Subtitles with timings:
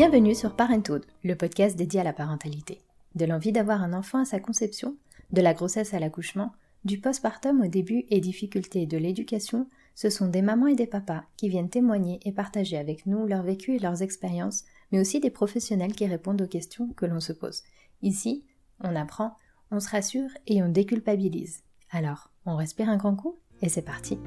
[0.00, 2.80] Bienvenue sur Parenthood, le podcast dédié à la parentalité.
[3.16, 4.96] De l'envie d'avoir un enfant à sa conception,
[5.30, 6.52] de la grossesse à l'accouchement,
[6.86, 11.24] du postpartum au début et difficultés de l'éducation, ce sont des mamans et des papas
[11.36, 15.28] qui viennent témoigner et partager avec nous leur vécu et leurs expériences, mais aussi des
[15.28, 17.62] professionnels qui répondent aux questions que l'on se pose.
[18.00, 18.46] Ici,
[18.82, 19.36] on apprend,
[19.70, 21.60] on se rassure et on déculpabilise.
[21.90, 24.18] Alors, on respire un grand coup et c'est parti.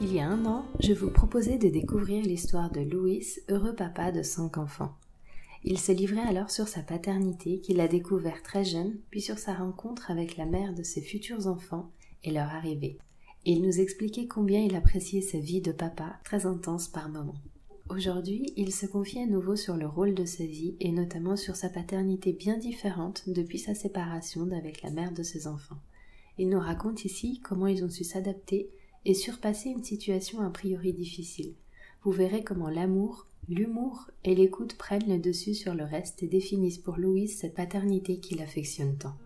[0.00, 4.12] Il y a un an, je vous proposais de découvrir l'histoire de Louis, heureux papa
[4.12, 4.94] de cinq enfants.
[5.64, 9.54] Il se livrait alors sur sa paternité qu'il a découvert très jeune, puis sur sa
[9.54, 11.90] rencontre avec la mère de ses futurs enfants
[12.22, 12.98] et leur arrivée.
[13.44, 17.42] Et il nous expliquait combien il appréciait sa vie de papa, très intense par moments.
[17.88, 21.56] Aujourd'hui, il se confie à nouveau sur le rôle de sa vie et notamment sur
[21.56, 25.78] sa paternité bien différente depuis sa séparation d'avec la mère de ses enfants.
[26.38, 28.70] Il nous raconte ici comment ils ont su s'adapter
[29.04, 31.54] et surpasser une situation a priori difficile.
[32.02, 36.78] Vous verrez comment l'amour, l'humour et l'écoute prennent le dessus sur le reste et définissent
[36.78, 39.16] pour Louise cette paternité qu'il affectionne tant.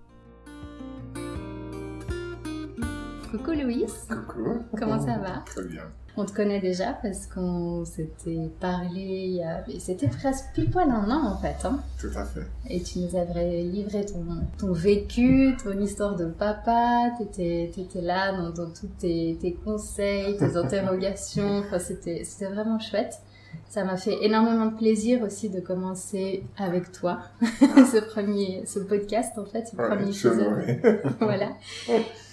[3.31, 4.07] Coucou Louise.
[4.09, 4.63] Coucou.
[4.79, 5.43] Comment ça va?
[5.47, 5.91] Très bien.
[6.17, 9.65] On te connaît déjà parce qu'on s'était parlé, il y a...
[9.79, 11.57] c'était presque pile poil un an en fait.
[11.65, 12.47] Hein Tout à fait.
[12.69, 14.23] Et tu nous avais livré ton,
[14.59, 20.37] ton vécu, ton histoire de papa, tu étais, là dans, dans tous tes, tes, conseils,
[20.37, 23.21] tes interrogations, enfin, c'était vraiment chouette.
[23.69, 29.39] Ça m'a fait énormément de plaisir aussi de commencer avec toi ce premier, ce podcast
[29.39, 31.03] en fait, ce Ouais, premier épisode.
[31.21, 31.53] voilà.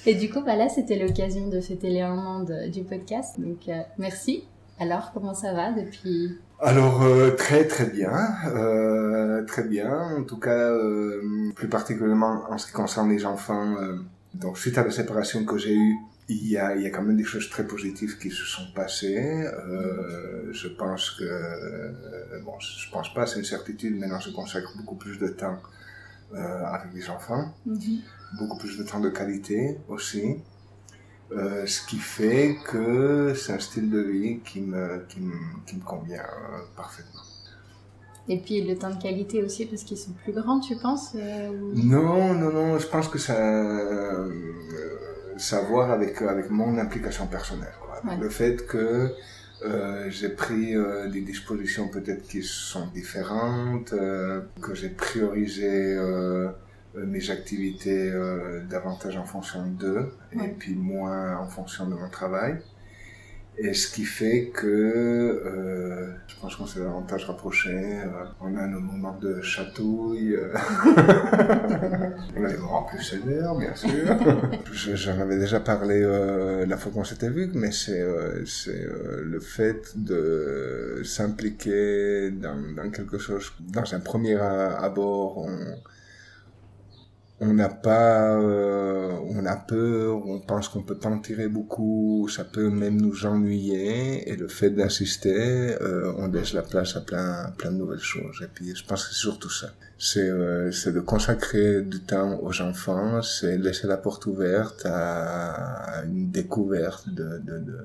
[0.06, 3.40] Et du coup, bah là, c'était l'occasion de fêter les un an du podcast.
[3.40, 4.44] Donc, euh, merci.
[4.80, 6.38] Alors, comment ça va depuis?
[6.62, 8.12] Alors euh, très très bien,
[8.47, 10.17] euh, très bien.
[10.17, 10.73] En tout cas,
[11.56, 13.75] plus particulièrement en ce qui concerne les enfants.
[14.34, 15.95] donc suite à la séparation que j'ai eue,
[16.30, 18.67] il y a il y a quand même des choses très positives qui se sont
[18.75, 19.17] passées.
[19.45, 23.97] Euh, je pense que euh, bon, je pense pas, c'est une certitude.
[24.00, 25.57] Maintenant, je consacre beaucoup plus de temps
[26.34, 27.53] euh, avec les enfants.
[28.40, 30.38] beaucoup plus de temps de qualité aussi.
[31.31, 35.34] Ce qui fait que c'est un style de vie qui me, qui me,
[35.66, 36.25] qui me convient
[36.75, 37.22] parfaitement.
[38.28, 41.73] Et puis le temps de qualité aussi parce qu'ils sont plus grands, tu penses ou-
[41.75, 43.35] Non, non, non, je pense que ça,
[45.39, 47.73] ça a à voir avec, avec mon implication personnelle.
[47.81, 47.97] Quoi.
[47.97, 48.23] Avec Ouais.
[48.23, 49.13] Le fait que
[49.66, 56.49] euh, j'ai pris euh, des dispositions peut-être qui sont différentes, euh, que j'ai priorisé euh,
[56.95, 62.09] euh, mes activités euh, davantage en fonction d'eux et puis moins en fonction de mon
[62.09, 62.57] travail.
[63.62, 67.70] Et ce qui fait que euh, je pense qu'on s'est davantage rapprochés.
[68.00, 68.08] euh,
[68.40, 70.34] on a nos moments de chatouille.
[70.36, 70.53] euh,
[72.38, 73.90] on a des moments plus sévères, bien sûr.
[74.72, 78.88] Je- J'en avais déjà parlé euh, la fois qu'on s'était vu, mais c'est euh, c'est
[79.24, 83.52] le fait de s'impliquer dans, dans quelque chose.
[83.59, 85.50] Dans un premier abord, on
[87.41, 92.27] on n'a pas, euh, on a peur, on pense qu'on peut pas en tirer beaucoup,
[92.29, 97.01] ça peut même nous ennuyer, et le fait d'insister, euh, on laisse la place à
[97.01, 98.41] plein, plein de nouvelles choses.
[98.44, 99.69] Et puis, je pense que c'est surtout ça.
[99.97, 106.03] C'est, euh, c'est de consacrer du temps aux enfants, c'est laisser la porte ouverte à,
[106.05, 107.78] une découverte de, de, de,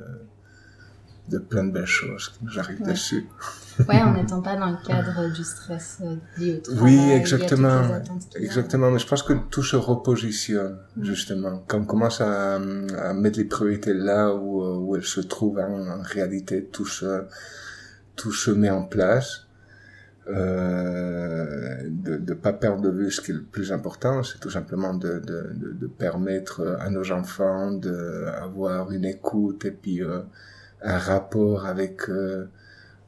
[1.29, 2.93] de plein de belles choses qui nous arrivent Ouais.
[2.93, 3.27] dessus.
[3.89, 6.83] Ouais, en n'étant pas dans le cadre du stress euh, lié au travail.
[6.83, 7.83] Oui, exactement.
[8.37, 11.05] Exactement, mais je pense que tout se repositionne, Mm.
[11.05, 11.65] justement.
[11.67, 15.59] Quand on commence à, à mettre les priorités là où, euh, où elles se trouvent
[15.59, 17.23] en, en réalité, tout se,
[18.17, 19.41] tout se met en place.
[20.27, 24.49] Euh, de ne pas perdre de vue ce qui est le plus important, c'est tout
[24.51, 30.21] simplement de, de, de, de permettre à nos enfants d'avoir une écoute et puis euh,
[30.85, 32.51] un rapport avec euh,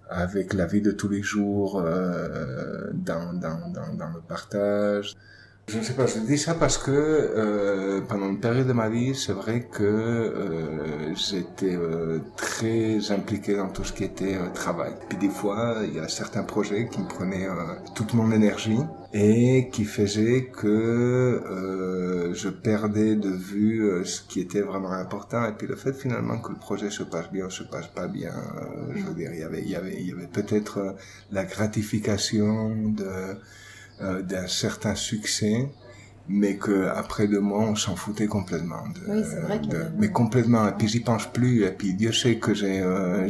[0.09, 5.15] avec la vie de tous les jours euh, dans, dans, dans, dans le partage.
[5.69, 8.89] Je ne sais pas, je dis ça parce que euh, pendant une période de ma
[8.89, 14.49] vie, c'est vrai que euh, j'étais euh, très impliqué dans tout ce qui était euh,
[14.55, 14.93] travail.
[15.09, 17.55] Puis des fois, il y a certains projets qui me prenaient euh,
[17.97, 18.79] toute mon énergie
[19.13, 25.45] et qui faisaient que euh, je perdais de vue ce qui était vraiment important.
[25.49, 28.07] Et puis le fait finalement que le projet se passe bien ou se passe pas
[28.07, 30.95] bien, euh, je veux dire, il y avait, il y avait, il y avait peut-être
[31.33, 33.35] la gratification de
[34.01, 35.69] euh, d'un certain succès,
[36.29, 38.83] mais que après deux mois, on s'en foutait complètement.
[38.89, 40.67] De, Oui, c'est vrai qu'il y de- mais complètement.
[40.69, 41.65] Et puis j'y pense plus.
[41.65, 43.29] Et puis Dieu sait que j'ai, euh,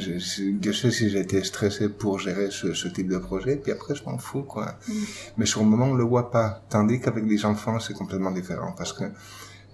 [0.61, 3.57] Dieu sait si été stressé pour gérer ce, ce type de projet.
[3.57, 4.79] Puis après, je m'en fous, quoi.
[4.89, 4.93] Mm.
[5.37, 6.63] Mais sur le moment, on le voit pas.
[6.71, 9.05] Tandis qu'avec les enfants, c'est complètement différent parce que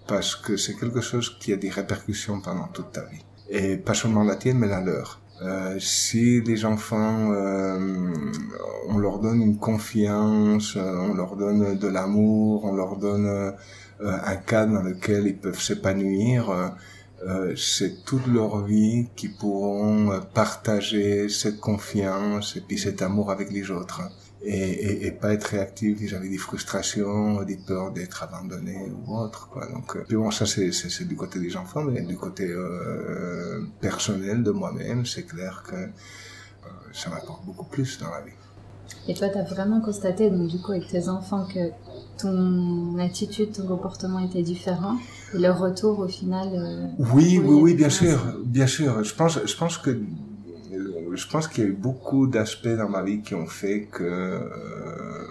[0.09, 3.25] parce que c'est quelque chose qui a des répercussions pendant toute ta vie.
[3.49, 5.21] et pas seulement la tienne, mais la leur.
[5.44, 8.12] Euh, si les enfants, euh,
[8.89, 13.50] on leur donne une confiance, euh, on leur donne de l'amour, on leur donne euh,
[14.00, 16.75] un cadre dans lequel ils peuvent s'épanouir,
[17.56, 23.71] c'est toute leur vie qu'ils pourront partager cette confiance et puis cet amour avec les
[23.71, 24.00] autres
[24.44, 29.49] et, et, et, pas être réactif vis-à-vis des frustrations, des peurs d'être abandonné ou autre.
[29.49, 29.67] Quoi.
[29.71, 34.50] Donc, euh, bon, ça c'est, du côté des enfants, mais du côté euh, personnel de
[34.50, 38.33] moi-même, c'est clair que euh, ça m'apporte beaucoup plus dans la vie.
[39.09, 41.71] Et toi, tu as vraiment constaté, donc du coup, avec tes enfants, que
[42.19, 44.97] ton attitude, ton comportement était différent
[45.35, 46.49] et leur retour au final.
[46.55, 49.03] Euh, oui, oui, oui, bien sûr, bien sûr.
[49.03, 50.00] Je pense, je pense que
[51.14, 54.05] je pense qu'il y a eu beaucoup d'aspects dans ma vie qui ont fait que
[54.05, 55.26] euh,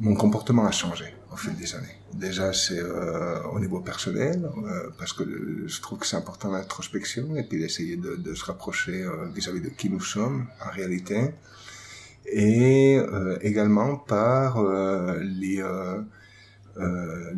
[0.00, 1.96] mon comportement a changé au fil des années.
[2.14, 5.24] Déjà, c'est euh, au niveau personnel, euh, parce que
[5.66, 9.04] je trouve que c'est important l'introspection et puis d'essayer de, se rapprocher
[9.34, 11.20] vis-à-vis -vis de qui nous sommes en réalité.
[12.26, 12.98] Et
[13.40, 14.50] également par
[15.20, 15.62] les,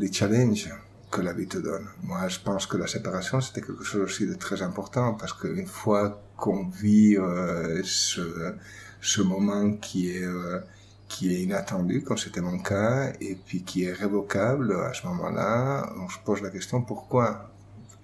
[0.00, 0.70] les challenges
[1.10, 1.86] que la vie te donne.
[2.02, 5.66] Moi, je pense que la séparation, c'était quelque chose aussi de très important parce qu'une
[5.66, 8.54] fois qu'on vit euh, ce,
[9.00, 10.60] ce moment qui est euh,
[11.08, 15.90] qui est inattendu, comme c'était mon cas, et puis qui est révocable, à ce moment-là,
[15.98, 17.50] on se pose la question pourquoi?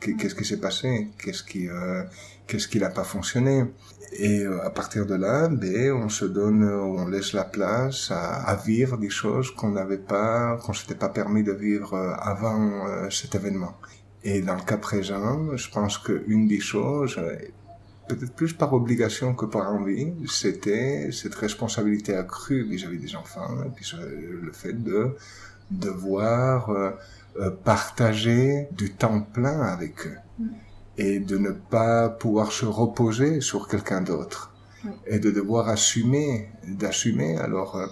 [0.00, 1.08] Qu'est-ce qui s'est passé?
[1.18, 2.02] Qu'est-ce qui euh,
[2.46, 3.64] qu'est-ce qui n'a pas fonctionné?
[4.18, 8.56] Et à partir de là, ben, on se donne, on laisse la place à, à
[8.56, 11.96] vivre des choses qu'on n'avait pas, qu'on s'était pas permis de vivre
[12.32, 13.74] avant cet événement.
[14.22, 17.18] Et dans le cas présent, je pense qu'une des choses,
[18.08, 23.70] peut-être plus par obligation que par envie, c'était cette responsabilité accrue vis-à-vis des enfants, et
[23.70, 23.90] puis
[24.42, 25.16] le fait de
[25.70, 30.48] devoir euh, partager du temps plein avec eux mm.
[30.98, 34.52] et de ne pas pouvoir se reposer sur quelqu'un d'autre
[35.06, 37.36] et de devoir assumer, d'assumer.
[37.38, 37.86] Alors, euh,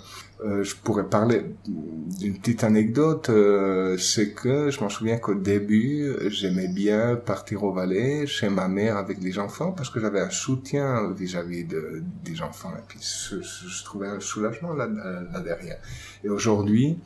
[0.45, 6.13] euh, je pourrais parler d'une petite anecdote, euh, c'est que je m'en souviens qu'au début,
[6.29, 10.31] j'aimais bien partir au Valais chez ma mère avec les enfants parce que j'avais un
[10.31, 15.79] soutien vis-à-vis de, des enfants et puis je, je trouvais un soulagement là, là derrière.
[16.25, 16.99] Et aujourd'hui,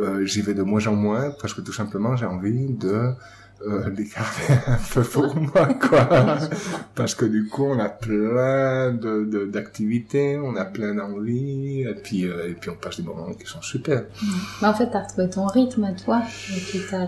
[0.00, 3.12] euh, j'y vais de moins en moins parce que tout simplement j'ai envie de
[3.66, 6.38] euh, les garder un peu pour moi quoi.
[6.94, 12.24] Parce que du coup on a plein de d'activités on a plein d'envies et puis
[12.24, 14.04] euh, et puis on passe des moments qui sont super.
[14.62, 16.22] Mais en fait t'as retrouvé ton rythme toi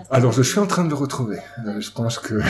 [0.09, 1.39] alors je suis en train de le retrouver.
[1.65, 2.41] Euh, je pense que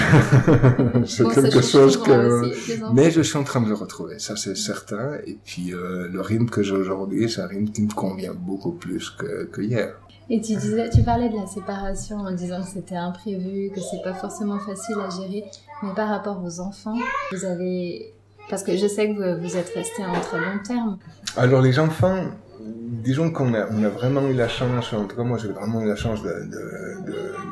[1.05, 4.57] c'est bon, quelque chose que mais je suis en train de le retrouver ça c'est
[4.57, 5.17] certain.
[5.27, 8.71] Et puis euh, le rythme que j'ai aujourd'hui c'est un rythme qui me convient beaucoup
[8.71, 9.93] plus que, que hier
[10.33, 14.01] et tu disais, tu parlais de la séparation en disant que c'était imprévu, que c'est
[14.01, 15.43] pas forcément facile à gérer,
[15.83, 16.97] mais par rapport aux enfants,
[17.33, 18.13] vous avez,
[18.49, 20.97] parce que je sais que vous, vous êtes resté en très long terme.
[21.35, 22.23] Alors les enfants,
[22.61, 25.97] disons qu'on a, vraiment eu la chance, en tout cas moi j'ai vraiment eu la
[25.97, 26.21] chance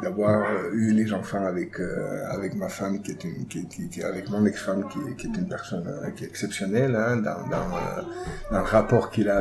[0.01, 4.29] d'avoir eu les enfants avec euh, avec ma femme qui est une qui, qui, avec
[4.29, 8.01] mon ex-femme qui, est une personne euh, qui est exceptionnelle hein, dans dans, euh,
[8.51, 9.37] le rapport qu'il a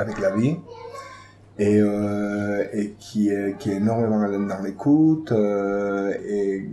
[0.00, 0.56] avec la vie
[1.58, 6.68] et, euh, et qui est, qui est énormément dans l'écoute euh, et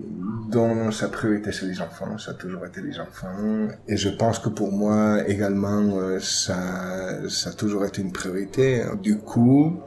[0.51, 3.67] dont sa priorité c'est les enfants, ça a toujours été les enfants.
[3.87, 8.83] Et je pense que pour moi également euh, ça, ça a toujours été une priorité.
[9.01, 9.79] Du coup,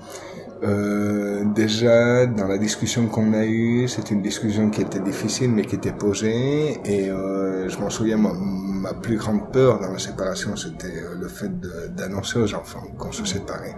[0.65, 5.65] euh, déjà dans la discussion qu'on a eue, c'était une discussion qui était difficile mais
[5.65, 10.01] qui était posée et euh, je m'en souviens ma, ma plus grande peur dans la
[10.01, 11.53] séparation c'était euh, le fait
[11.95, 13.77] d'annoncer aux enfants qu'on se séparait.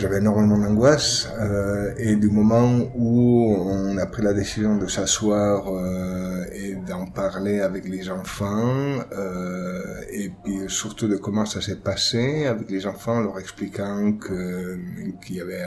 [0.00, 5.68] J'avais énormément d'angoisse euh, et du moment où on a pris la décision de s'asseoir
[5.68, 11.76] euh, et d'en parler avec les enfants euh, et puis surtout de comment ça s'est
[11.76, 14.78] passé avec les enfants, leur expliquant que
[15.22, 15.66] qu'il y avait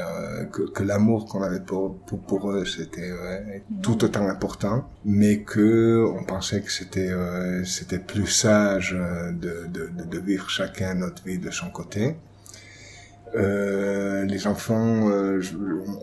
[0.52, 3.14] que, que l'amour qu'on avait pour, pour, eux c'était
[3.84, 7.14] tout autant important, mais que on pensait que c'était
[7.66, 12.16] c'était plus sage de, de, de vivre chacun notre vie de son côté.
[13.36, 15.42] Euh, les enfants, euh,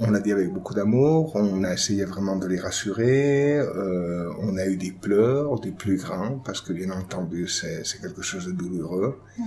[0.01, 4.57] on l'a dit avec beaucoup d'amour, on a essayé vraiment de les rassurer, euh, on
[4.57, 8.53] a eu des pleurs, des plus grands, parce que bien entendu c'est quelque chose de
[8.53, 9.45] douloureux, ouais.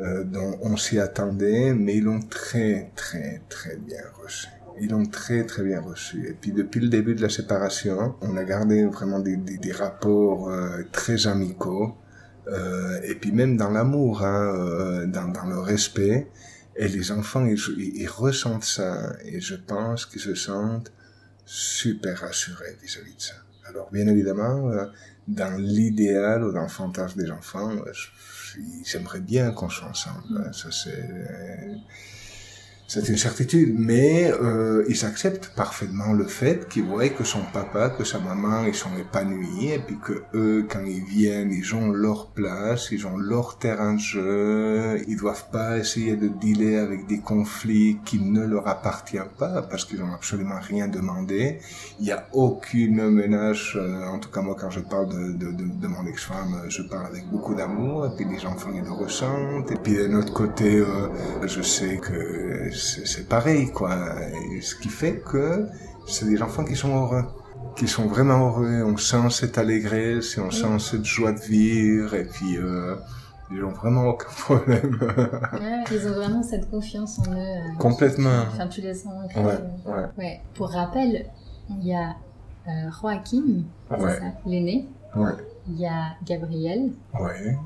[0.00, 4.48] Euh, donc on s'y attendait, mais ils l'ont très très très bien reçu.
[4.80, 6.26] Ils l'ont très très bien reçu.
[6.26, 9.72] Et puis depuis le début de la séparation, on a gardé vraiment des, des, des
[9.72, 11.94] rapports euh, très amicaux,
[13.04, 16.26] et puis même dans l'amour, hein, dans, dans le respect.
[16.80, 20.90] Et les enfants, ils, ils, ressentent ça et je pense qu'ils se sentent
[21.44, 23.34] super rassurés vis-à-vis de ça.
[23.66, 24.86] Alors, bien évidemment, euh,
[25.28, 27.92] dans l'idéal ou dans le fantasme des enfants, euh,
[28.82, 30.50] j'aimerais bien qu'on soit ensemble.
[30.54, 31.76] Ça, c'est
[32.92, 37.88] c'est une certitude, mais euh, ils acceptent parfaitement le fait qu'ils voient que son papa,
[37.90, 41.92] que sa maman, ils sont épanouis, et puis que eux, quand ils viennent, ils ont
[41.92, 47.06] leur place, ils ont leur terrain de jeu, ils doivent pas essayer de dealer avec
[47.06, 51.60] des conflits qui ne leur appartiennent pas, parce qu'ils ont absolument rien demandé.
[52.00, 55.52] Il n'y a aucune menace, euh, en tout cas moi quand je parle de, de,
[55.52, 58.90] de, de mon ex-femme, je parle avec beaucoup d'amour, et puis les enfants ils le
[58.90, 61.06] ressentent, et puis d'un autre côté, euh,
[61.46, 63.96] je sais que c'est pareil, quoi.
[64.52, 65.66] Et ce qui fait que
[66.06, 67.24] c'est des enfants qui sont heureux,
[67.76, 68.82] qui sont vraiment heureux.
[68.84, 72.96] On sent cette allégresse, on sent cette joie de vivre, et puis euh,
[73.50, 74.98] ils n'ont vraiment aucun problème.
[75.52, 77.36] ouais, ils ont vraiment cette confiance en eux.
[77.36, 78.42] Euh, Complètement.
[78.48, 79.12] Enfin, tu les sens.
[79.36, 80.04] Ouais, ouais.
[80.18, 80.40] ouais.
[80.54, 81.26] Pour rappel,
[81.68, 82.16] il y a
[82.68, 83.96] euh, Joachim, ça,
[84.46, 84.86] l'aîné.
[85.14, 85.32] Ouais.
[85.68, 86.90] Il y a Gabriel.
[87.18, 87.56] Ouais.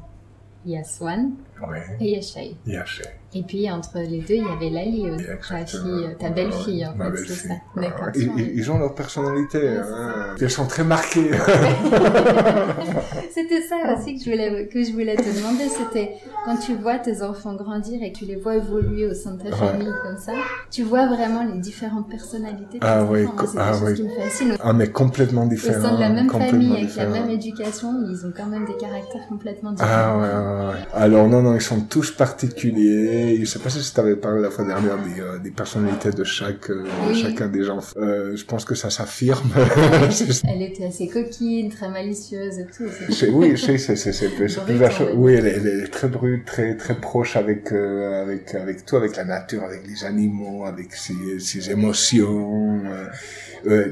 [0.67, 1.33] Il y a Swan.
[1.67, 1.85] Ouais.
[2.01, 2.57] Et il y a Shay.
[2.67, 3.05] Il y a Shay.
[3.37, 6.93] Et puis entre les deux, il y avait Lali aussi, ta fille, ta belle-fille en
[6.93, 7.49] fait, belle c'est fille.
[7.49, 7.81] ça.
[7.81, 8.09] D'accord.
[8.15, 9.69] Ils, ont leur personnalité.
[9.71, 10.35] hein.
[10.41, 11.31] Elles sont très marquées.
[13.31, 16.13] C'était ça aussi que je voulais que je voulais te demander, c'était
[16.45, 19.39] quand tu vois tes enfants grandir et que tu les vois évoluer au sein de
[19.43, 19.57] ta Ouais.
[19.73, 20.33] famille comme ça,
[20.71, 23.95] tu vois vraiment les différentes personnalités de Ah oui, co- c'est ah oui.
[23.95, 24.57] qui me fascinent.
[24.63, 25.83] ah, mais complètement Au différent.
[25.83, 29.27] sein de la même famille, avec la même éducation, ils ont quand même des caractères
[29.29, 29.91] complètement différents.
[29.93, 30.87] Ah ouais, ouais, ouais.
[30.95, 33.24] Alors non, non, ils sont tous particuliers.
[33.41, 36.25] Je sais pas si je t'avais parlé la fois dernière des, euh, des personnalités de
[36.25, 37.15] chaque, euh, Oui.
[37.21, 37.79] chacun des gens.
[37.97, 39.51] Euh, je pense que ça s'affirme.
[40.49, 42.85] Elle était assez coquine, très malicieuse et tout.
[43.11, 45.09] c'est- oui, c'est c'est c'est c'est c'est Brute, plus la on chose.
[45.09, 48.97] va Oui, elle est, elle est très brute, très très proche avec avec avec tout,
[48.97, 52.83] avec la nature, avec les animaux, avec ses, ses émotions.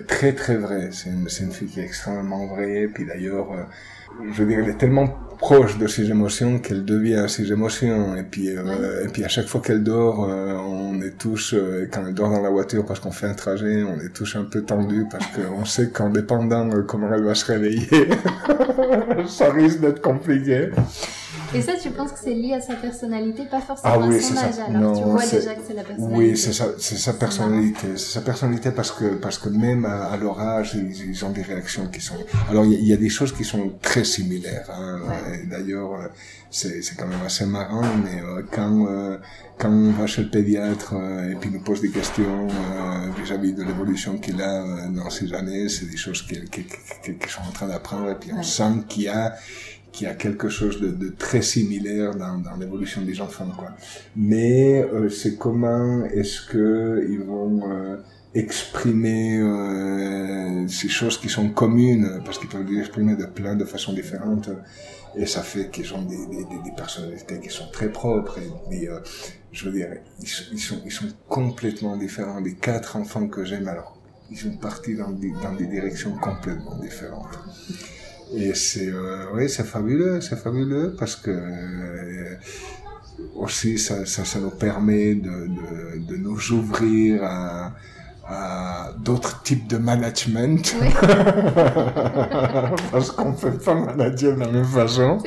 [0.06, 0.88] très très vrai.
[0.92, 2.88] C'est une c'est une fille qui est extrêmement vraie.
[2.92, 3.48] Puis d'ailleurs,
[4.32, 5.08] je veux dire, elle est tellement
[5.42, 8.14] proche de ses émotions qu'elle devient ses émotions.
[8.14, 11.88] Et puis euh, et puis à chaque fois qu'elle dort, euh, on est tous euh,
[11.92, 14.44] quand elle dort dans la voiture parce qu'on fait un trajet, on est tous un
[14.44, 18.08] peu tendus parce qu'on sait qu'en dépendant de comment elle va se réveiller,
[19.26, 20.70] ça risque d'être compliqué.
[21.54, 24.20] Et ça, tu penses que c'est lié à sa personnalité, pas forcément Ah oui, à
[24.20, 26.18] son âge alors Non, tu vois déjà que c'est la personnalité.
[26.30, 27.86] Oui, c'est sa, sa personnalité.
[27.96, 31.30] C'est sa personnalité parce que, parce que même à, à leur âge, ils, ils ont
[31.30, 32.14] des réactions qui sont.
[32.50, 34.68] Alors, il y, a- il y a des choses qui sont très similaires.
[34.72, 35.00] Hein.
[35.06, 35.44] Ouais.
[35.46, 36.08] D'ailleurs, euh,
[36.50, 39.16] c'est, quand même assez marrant, mais euh, quand, euh,
[39.58, 43.54] quand on va chez le pédiatre euh, et puis nous pose des questions euh, vis-à-vis
[43.54, 46.64] de l'évolution qu'il a euh, dans ces années, c'est des choses qu'ils qui,
[47.02, 48.42] qui, qui sont en train d'apprendre et puis on Ouais.
[48.42, 49.34] sent qu'il y a
[49.92, 53.70] qu'il y a quelque chose de, de très similaire dans, dans l'évolution des enfants, quoi.
[54.16, 57.96] Mais euh, c'est comment est-ce que ils vont euh,
[58.34, 63.64] exprimer euh, ces choses qui sont communes, parce qu'ils peuvent les exprimer de plein de
[63.64, 64.48] façons différentes,
[65.14, 68.38] et ça fait qu'ils ont des, des, des, personnalités qui sont très propres.
[68.38, 69.00] Et, mais euh,
[69.52, 69.88] je veux dire,
[70.20, 70.26] ils
[70.58, 72.40] sont ils sont complètement différents.
[72.40, 73.98] Les quatre enfants que j'aime, alors
[74.30, 77.38] ils sont partis dans des, dans des directions complètement différentes.
[78.34, 82.34] Et c'est euh, oui, c'est fabuleux, c'est fabuleux parce que euh,
[83.36, 87.72] aussi ça, ça, ça nous permet de, de, de nous ouvrir à,
[88.26, 90.88] à d'autres types de management Oui.
[92.90, 95.18] parce qu'on peut pas manager de la même façon.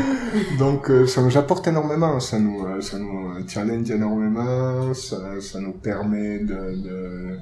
[0.58, 5.72] Donc euh, ça nous apporte énormément, ça nous ça nous challenge énormément, ça, ça nous
[5.72, 7.38] permet de, de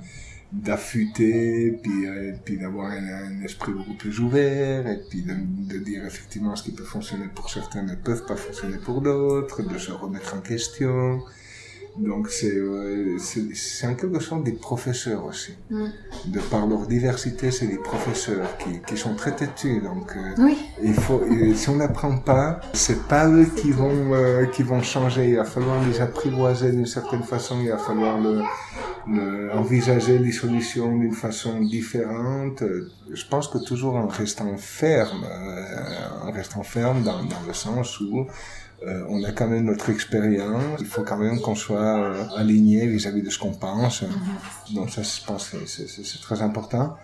[0.52, 6.04] d'affûter, puis euh, d'avoir un, un esprit beaucoup plus ouvert, et puis de, de dire
[6.04, 9.92] effectivement ce qui peut fonctionner pour certains ne peuvent pas fonctionner pour d'autres, de se
[9.92, 11.23] remettre en question.
[11.99, 15.52] Donc c'est euh, c'est en quelque sorte des professeurs aussi.
[15.70, 15.87] Mm.
[16.26, 20.11] De par leur diversité, c'est des professeurs qui qui sont très têtus, donc.
[20.16, 24.46] euh, Oui, il faut, et si on n'apprend pas, c'est pas eux qui vont, euh,
[24.46, 25.30] qui vont changer.
[25.30, 27.61] Il va falloir les apprivoiser d'une certaine façon.
[27.62, 28.40] Il va falloir le,
[29.08, 32.62] le- envisager les solutions d'une façon différente.
[32.62, 37.52] Euh, Je pense que toujours en restant ferme, euh, en restant ferme dans, dans le
[37.52, 38.26] sens où
[38.87, 40.62] euh, on a quand même notre expérience.
[40.81, 44.05] Il faut quand même qu'on soit euh, aligné vis-à-vis de ce qu'on pense.
[44.75, 46.97] Donc ça, je pense que c'est- c'est c'est très important.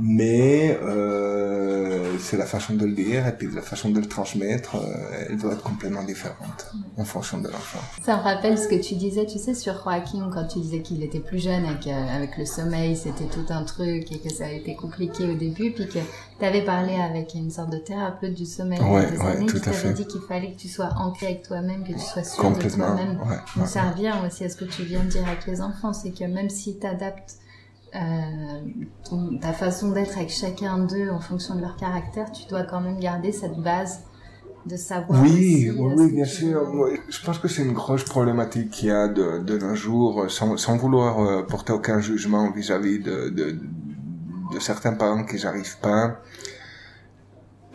[0.00, 4.76] Mais euh, c'est la façon de le dire et puis la façon de le transmettre,
[4.76, 7.80] euh, elle doit être complètement différente en fonction de l'enfant.
[8.02, 11.02] ça me rappelle ce que tu disais, tu sais, sur Joachim, quand tu disais qu'il
[11.02, 14.50] était plus jeune et qu'avec le sommeil, c'était tout un truc et que ça a
[14.50, 15.98] été compliqué au début, puis que
[16.38, 19.56] tu avais parlé avec une sorte de thérapeute du sommeil Ouais, des ouais, années, tout
[19.56, 22.50] qui t'avait dit qu'il fallait que tu sois ancré avec toi-même, que tu sois sûr
[22.50, 23.18] de toi-même.
[23.20, 23.66] Ouais, ouais.
[23.66, 26.24] ça revient aussi à ce que tu viens de dire avec les enfants, c'est que
[26.24, 27.34] même si tu adaptes
[27.94, 32.80] euh, ta façon d'être avec chacun d'eux en fonction de leur caractère, tu dois quand
[32.80, 34.00] même garder cette base
[34.66, 35.22] de savoir.
[35.22, 36.66] Oui, oui, bien sûr.
[37.08, 40.56] je pense que c'est une grosse problématique qu'il y a de, de nos jours, sans,
[40.56, 43.52] sans vouloir euh, porter aucun jugement vis-à-vis de, de,
[44.52, 46.20] de, certains parents qui n'arrivent pas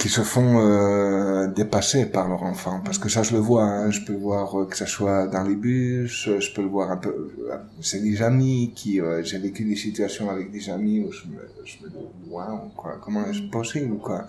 [0.04, 3.90] qui se font euh, dépasser par leur enfant parce que ça je le vois hein.
[3.90, 6.98] je peux voir euh, que ça soit dans les bus je peux le voir un
[6.98, 11.10] peu euh, c'est des amis qui euh, j'ai vécu des situations avec des amis où
[11.14, 14.26] je me, je me dis waouh quoi comment est-ce possible quoi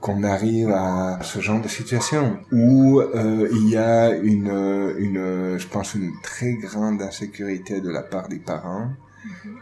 [0.00, 5.66] qu'on arrive à ce genre de situation où euh, il y a une une je
[5.68, 8.88] pense une très grande insécurité de la part des parents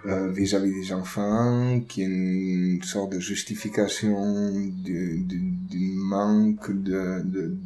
[0.06, 5.38] euh, vis-à-vis des enfants, qui est une sorte de justification du, du,
[5.68, 7.56] du manque de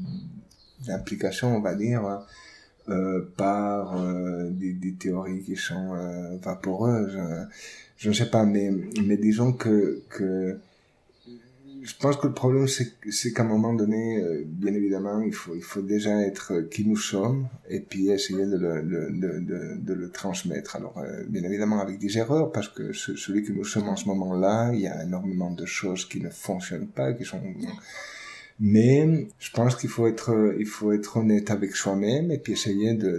[0.86, 2.24] d'implication, on va dire,
[2.90, 7.18] euh, par euh, des, des, théories qui sont euh, vaporeuses.
[7.96, 8.70] Je ne sais pas, mais,
[9.02, 10.58] mais disons que, que
[11.84, 15.82] je pense que le problème, c'est qu'à un moment donné, euh, bien évidemment, il faut,
[15.82, 20.76] déjà être qui nous sommes et puis essayer de le, transmettre.
[20.76, 24.06] Alors, euh, bien évidemment, avec des erreurs, parce que celui que nous sommes en ce
[24.08, 27.42] moment-là, il y a énormément de choses qui ne fonctionnent pas, qui sont...
[28.60, 32.94] Mais je pense qu'il faut être, il faut être honnête avec soi-même et puis essayer
[32.94, 33.18] de,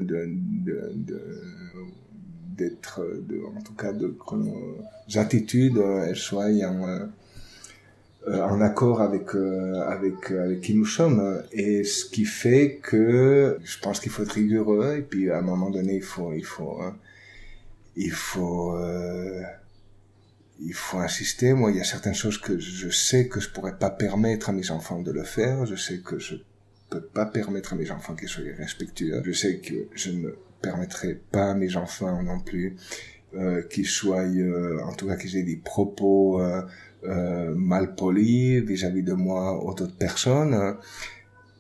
[2.58, 3.02] d'être,
[3.56, 4.78] en tout cas, de que nos
[5.14, 7.06] attitudes, elles soient en, euh,
[8.28, 11.44] en accord avec euh, avec euh, avec qui nous sommes.
[11.52, 15.42] Et ce qui fait que je pense qu'il faut être rigoureux et puis à un
[15.42, 16.82] moment donné il faut il faut
[17.96, 18.78] il faut
[20.60, 21.54] il faut insister.
[21.54, 24.54] Moi il y a certaines choses que je sais que je pourrais pas permettre à
[24.54, 25.66] mes enfants de le faire.
[25.66, 26.36] Je sais que je
[26.90, 29.22] peux pas permettre à mes enfants qu'ils soient respectueux.
[29.24, 30.30] Je sais que je ne
[30.62, 32.76] permettrai pas à mes enfants non plus
[33.38, 34.26] euh, qu'ils soient
[34.84, 36.42] en tout cas qu'ils aient des propos
[37.08, 40.76] euh, mal poli vis-à-vis de moi ou d'autres personnes.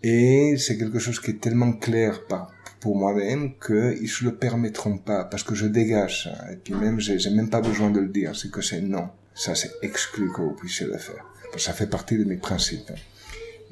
[0.01, 4.97] Et c'est quelque chose qui est tellement clair par, pour moi-même qu'ils se le permettront
[4.97, 6.31] pas parce que je dégage.
[6.51, 9.09] Et puis même, j'ai même pas besoin de le dire, c'est que c'est non.
[9.35, 11.25] Ça, c'est exclu que vous puissiez le faire.
[11.57, 12.91] Ça fait partie de mes principes.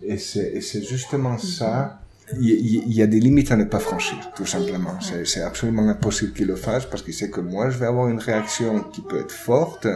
[0.03, 2.02] Et c'est justement ça.
[2.39, 4.97] Il y, a des limites à ne pas franchir, tout simplement.
[5.25, 8.19] C'est absolument impossible qu'il le fasse parce qu'il sait que moi, je vais avoir une
[8.19, 9.87] réaction qui peut être forte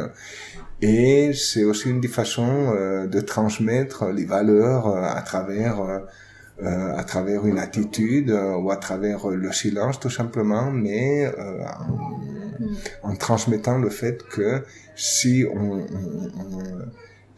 [0.81, 5.99] et c'est aussi une des façons euh, de transmettre les valeurs euh, à travers euh,
[6.59, 11.31] à travers une attitude ou à travers le silence tout simplement, mais
[13.03, 14.63] en, en, transmettant le fait que
[14.95, 16.87] si on, on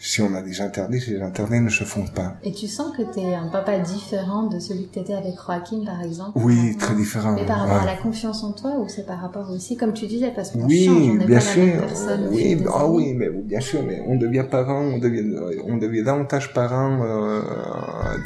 [0.02, 2.36] si on a des interdits, ces interdits ne se font pas.
[2.44, 5.36] Et tu sens que tu es un papa différent de celui que tu étais avec
[5.36, 6.32] Joachim, par exemple?
[6.36, 7.34] Oui, très différent.
[7.34, 10.08] Mais par rapport à la confiance en toi ou c'est par rapport aussi, comme tu
[10.08, 11.60] disais, parce qu'on oui, change, on bien pas sûr.
[11.60, 12.28] la même personne.
[12.32, 15.36] Oui, des ah oui, mais bien sûr, mais on devient parent, on devient,
[15.68, 17.42] on devient davantage parent euh,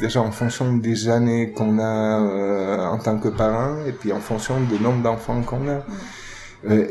[0.00, 4.20] déjà en fonction des années qu'on a euh, en tant que parent et puis en
[4.20, 5.72] fonction du nombre d'enfants qu'on a.
[5.72, 5.80] Euh,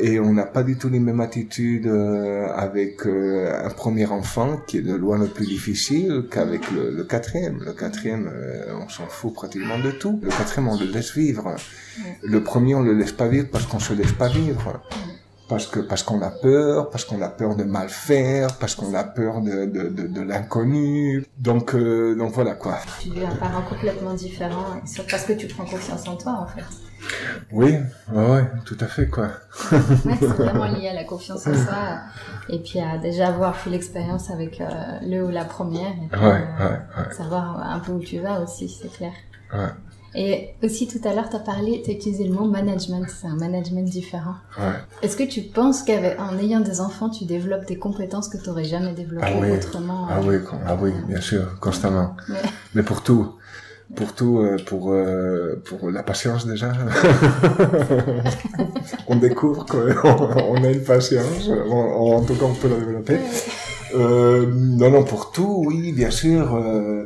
[0.00, 4.58] et on n'a pas du tout les mêmes attitudes euh, avec euh, un premier enfant
[4.66, 7.58] qui est de loin le plus difficile qu'avec le, le quatrième.
[7.64, 10.20] Le quatrième, euh, on s'en fout pratiquement de tout.
[10.22, 11.56] Le quatrième, on le laisse vivre.
[12.22, 14.80] Le premier, on le laisse pas vivre parce qu'on se laisse pas vivre.
[15.46, 18.94] Parce que parce qu'on a peur, parce qu'on a peur de mal faire, parce qu'on
[18.94, 21.26] a peur de de, de, de l'inconnu.
[21.38, 22.78] Donc euh, donc voilà quoi.
[23.00, 26.46] Tu es un parent complètement différent, c'est parce que tu prends confiance en toi, en
[26.46, 26.64] fait.
[27.52, 27.74] Oui,
[28.10, 29.24] ouais, ouais, tout à fait quoi.
[29.70, 29.78] Ouais,
[30.18, 31.98] c'est vraiment lié à la confiance en soi,
[32.48, 34.64] et puis à déjà avoir fait l'expérience avec euh,
[35.02, 36.26] le ou la première, et puis, Ouais,
[36.60, 36.78] euh, ouais,
[37.08, 37.14] ouais.
[37.14, 39.12] savoir un peu où tu vas aussi, c'est clair.
[39.52, 39.68] Ouais.
[40.16, 43.26] Et aussi tout à l'heure, tu as parlé, tu as utilisé le mot management, c'est
[43.26, 44.34] un management différent.
[44.58, 44.74] Ouais.
[45.02, 48.64] Est-ce que tu penses qu'en ayant des enfants, tu développes des compétences que tu n'aurais
[48.64, 49.50] jamais développées Ah oui.
[49.50, 52.14] autrement Ah euh, oui, ah oui, bien sûr, constamment.
[52.74, 53.34] Mais pour tout,
[53.96, 56.72] pour tout, euh, pour euh, pour la patience déjà.
[59.08, 59.78] on découvre qu'on
[60.48, 63.18] on a une patience, on- en tout cas on peut la développer.
[63.92, 66.54] Euh, non, non, pour tout, oui, bien sûr.
[66.54, 67.04] euh,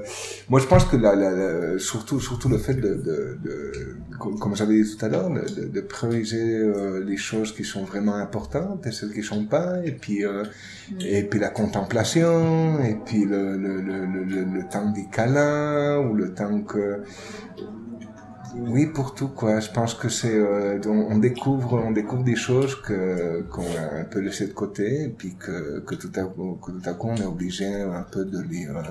[0.49, 3.73] moi, je pense que la, la, la- surtout, surtout le fait de, de, de
[4.19, 7.85] comme, comme j'avais dit tout à l'heure, de, de, prioriser euh, les choses qui sont
[7.85, 10.45] vraiment importantes et celles qui sont pas, et puis euh,
[11.01, 15.99] et puis la contemplation, et puis le, le, le, le, le, le temps des câlins,
[15.99, 17.03] ou le temps que...
[18.57, 19.61] Oui, pour tout, quoi.
[19.61, 20.35] Je pense que c'est...
[20.35, 24.53] Euh, on, on découvre on découvre des choses que qu'on a un peu laissées de
[24.53, 27.67] côté, et puis que, que, tout à, coup- que tout à coup on est obligé
[27.67, 28.83] un peu de les, euh,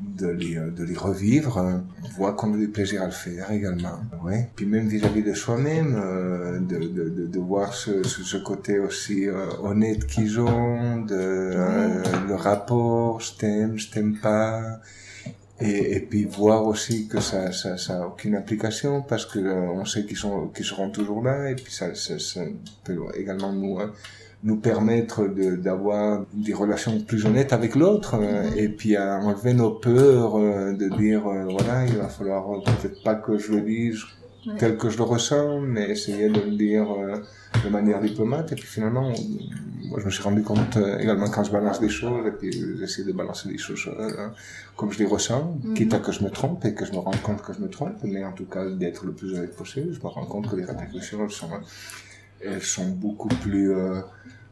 [0.00, 1.82] de les, euh, de les revivre.
[2.04, 4.00] On voit qu'on a du plaisir à le faire également.
[4.24, 4.48] Ouais.
[4.56, 9.28] Puis même vis-à-vis de soi-même, euh, de, de, de, de, voir ce, ce, côté aussi
[9.28, 14.80] euh, honnête qu'ils ont, de euh, le rapport, je t'aime, je t'aime pas.
[15.60, 19.84] Et, et, puis voir aussi que ça, ça, ça a aucune application parce que on
[19.84, 22.40] sait qu'ils sont, qu'ils seront toujours là et puis ça, ça, ça
[22.84, 23.92] peut également nous hein,
[24.42, 28.58] nous permettre de d'avoir des relations plus honnêtes avec l'autre euh, mhm.
[28.58, 33.02] et puis à enlever nos peurs euh, de dire euh, voilà il va falloir peut-être
[33.02, 34.02] pas que je le dise
[34.58, 36.86] tel que je le ressens mais essayer de le dire
[37.64, 39.12] de manière diplomate et puis finalement
[39.84, 43.04] moi je me suis rendu compte également quand je balance des choses et puis j'essaie
[43.04, 43.90] de balancer des choses
[44.76, 45.74] comme je les ressens mhm.
[45.74, 47.68] quitte à que je me trompe et que je me rende compte que je me
[47.68, 50.56] trompe mais en tout cas d'être le plus honnête possible je me rends compte que
[50.56, 51.50] les répercussions elles sont
[52.42, 54.00] elles sont beaucoup plus euh,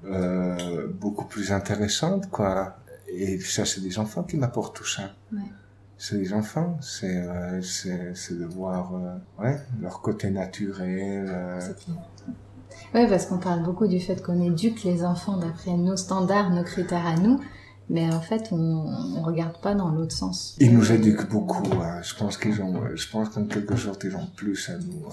[0.05, 2.77] euh, beaucoup plus intéressantes quoi
[3.09, 5.39] et ça c'est des enfants qui m'apportent tout ça ouais.
[5.99, 11.61] C'est des enfants c'est euh, de voir euh, ouais leur côté naturel euh.
[12.95, 16.65] oui parce qu'on parle beaucoup du fait qu'on éduque les enfants d'après nos standards nos
[16.65, 17.41] critères à nous
[17.91, 18.57] mais en fait, on,
[19.17, 20.57] on regarde pas dans l'autre sens.
[20.61, 21.73] Ils nous éduquent beaucoup.
[21.81, 22.03] Hein.
[22.03, 25.07] Je pense qu'ils ont, je pense qu'en quelque sorte, ils ont plus à nous,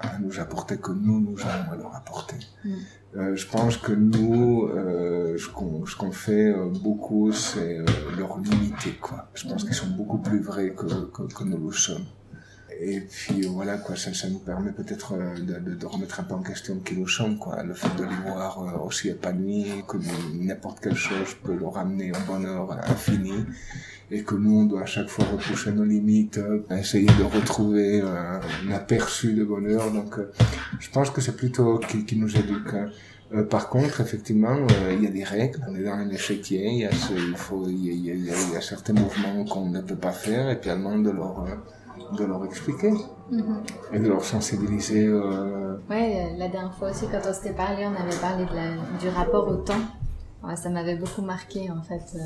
[0.00, 2.36] à, nous apporter que nous, nous allons à leur apporter.
[2.64, 2.70] Mm.
[3.14, 7.78] Euh, je pense que nous, euh, ce qu'on fait euh, beaucoup, c'est
[8.16, 9.28] leur limiter, quoi.
[9.34, 12.04] Je pense qu'ils sont beaucoup plus vrais que, que, que nous le sommes.
[12.80, 16.24] Et puis voilà quoi, ça, ça nous permet peut-être euh, de, de, de, remettre un
[16.24, 19.84] peu en question qui nous sommes quoi, le fait de les voir euh, aussi épanouis,
[19.86, 19.98] que
[20.34, 23.44] n'importe quelle chose peut leur amener un bonheur infini,
[24.10, 28.00] et que nous on doit à chaque fois repousser nos limites, euh, essayer de retrouver
[28.00, 29.90] un aperçu de bonheur.
[29.92, 30.16] Donc
[30.80, 32.74] je pense que c'est plutôt qui, qui nous éduque.
[33.34, 35.58] Euh, par contre, effectivement, euh, il y a des règles.
[35.66, 36.68] On est dans un échiquier.
[36.68, 39.70] Il y a, ce, il faut, il y a, y y a certains mouvements qu'on
[39.70, 41.46] ne peut pas faire, et puis à de leur
[42.18, 42.92] de leur expliquer
[43.30, 43.94] mm -hmm.
[43.94, 45.04] et de leur sensibiliser.
[45.06, 45.76] Euh...
[45.90, 46.10] Ouais,
[46.42, 48.68] la dernière fois aussi, quand on s'était parlé, on avait parlé de la,
[49.02, 49.84] du rapport au temps.
[50.44, 52.06] Ouais, ça m'avait beaucoup marqué en fait.
[52.16, 52.20] Euh,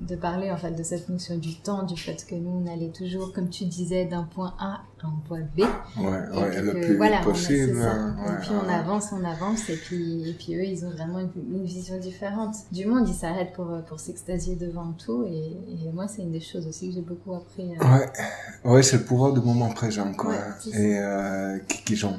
[0.00, 2.90] de parler en fait de cette notion du temps, du fait que nous on allait
[2.90, 5.60] toujours, comme tu disais, d'un point A à un point B.
[5.98, 7.78] Ouais, ouais, le plus voilà, possible.
[7.78, 10.90] On ouais, et puis on avance, on avance, et puis et puis eux ils ont
[10.90, 13.08] vraiment une, une vision différente du monde.
[13.08, 16.88] Ils s'arrêtent pour pour s'extasier devant tout, et, et moi c'est une des choses aussi
[16.88, 17.70] que j'ai beaucoup appris.
[17.74, 17.84] Euh...
[17.84, 20.34] Ouais, ouais, c'est le pouvoir du moment présent quoi,
[20.72, 22.16] et euh, qu'ils ont.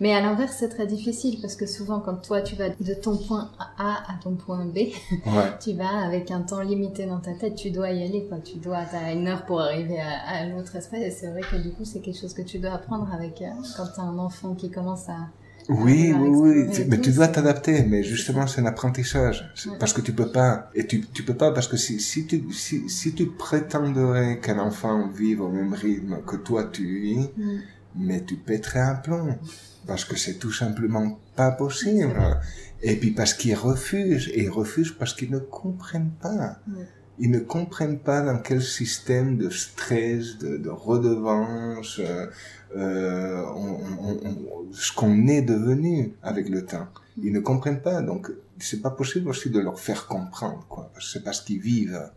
[0.00, 3.16] Mais à l'inverse, c'est très difficile parce que souvent, quand toi, tu vas de ton
[3.16, 4.92] point A à ton point B, ouais.
[5.60, 8.38] tu vas avec un temps limité dans ta tête, tu dois y aller, quoi.
[8.38, 11.00] Tu dois, as une heure pour arriver à, à l'autre espace.
[11.00, 13.46] Et c'est vrai que du coup, c'est quelque chose que tu dois apprendre avec, euh,
[13.76, 15.28] quand tu as un enfant qui commence à,
[15.68, 17.84] oui, oui, oui, mais tu dois t'adapter.
[17.84, 19.50] Mais justement, c'est un apprentissage.
[19.78, 22.44] Parce que tu peux pas, et tu, tu peux pas, parce que si, si tu,
[22.52, 27.58] si, si tu prétendrais qu'un enfant vive au même rythme que toi tu vis, mm.
[27.96, 29.38] mais tu pèterais un plomb
[29.86, 32.14] parce que c'est tout simplement pas possible.
[32.82, 36.58] Et puis parce qu'ils refusent, et ils refusent parce qu'ils ne comprennent pas.
[37.18, 42.26] Ils ne comprennent pas dans quel système de stress, de, de redevance, euh,
[42.76, 46.88] euh on, on, on, ce qu'on est devenu avec le temps.
[47.22, 51.06] Ils ne comprennent pas, donc c'est pas possible aussi de leur faire comprendre, quoi, parce
[51.06, 52.10] que c'est parce qu'ils vivent.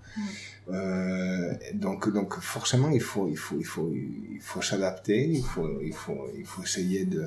[0.69, 5.27] Euh, donc, donc forcément, il faut, il faut, il faut, il faut s'adapter.
[5.27, 7.25] Il faut, il faut, il faut essayer de.